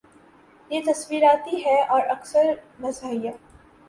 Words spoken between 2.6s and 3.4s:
مزاحیہ